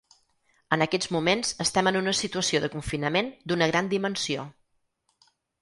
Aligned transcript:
En 0.77 0.83
aquests 0.85 1.09
moments 1.15 1.51
estem 1.67 1.91
en 1.93 1.99
una 2.01 2.15
situació 2.21 2.63
de 2.65 2.71
confinament 2.79 3.31
d’una 3.53 3.71
gran 3.73 3.93
dimensió. 3.95 4.51